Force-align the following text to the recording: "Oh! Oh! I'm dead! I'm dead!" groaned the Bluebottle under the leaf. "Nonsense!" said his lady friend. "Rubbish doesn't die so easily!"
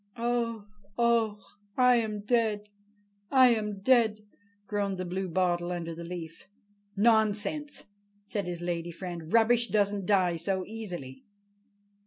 "Oh! 0.17 0.65
Oh! 0.97 1.37
I'm 1.77 2.21
dead! 2.21 2.69
I'm 3.29 3.81
dead!" 3.81 4.21
groaned 4.65 4.97
the 4.97 5.05
Bluebottle 5.05 5.71
under 5.71 5.93
the 5.93 6.03
leaf. 6.03 6.47
"Nonsense!" 6.95 7.83
said 8.23 8.47
his 8.47 8.63
lady 8.63 8.89
friend. 8.89 9.31
"Rubbish 9.31 9.67
doesn't 9.67 10.07
die 10.07 10.37
so 10.37 10.65
easily!" 10.65 11.25